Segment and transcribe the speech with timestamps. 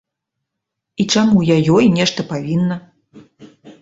[1.03, 2.75] І чаму я ёй нешта павінна?